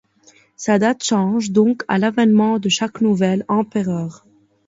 [0.55, 4.25] Sa date change donc à l'avènement de chaque nouvel empereur.